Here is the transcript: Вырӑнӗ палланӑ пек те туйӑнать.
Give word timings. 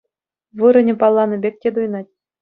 Вырӑнӗ 0.59 0.93
палланӑ 1.01 1.37
пек 1.43 1.55
те 1.61 1.69
туйӑнать. 1.73 2.09